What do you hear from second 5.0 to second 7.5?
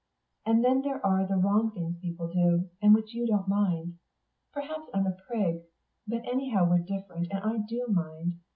a prig, but anyhow we're different, and